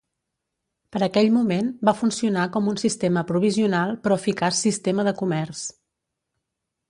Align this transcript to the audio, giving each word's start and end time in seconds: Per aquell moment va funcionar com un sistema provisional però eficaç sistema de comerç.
Per 0.95 1.01
aquell 1.07 1.27
moment 1.33 1.67
va 1.89 1.93
funcionar 1.99 2.45
com 2.55 2.71
un 2.71 2.79
sistema 2.83 3.23
provisional 3.33 3.93
però 4.07 4.19
eficaç 4.23 4.57
sistema 4.63 5.09
de 5.09 5.17
comerç. 5.21 5.65